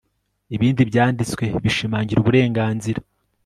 ibindi 0.55 0.81
byanditswe 0.89 1.45
bishimangira 1.63 2.19
uburenganzira 2.21 2.99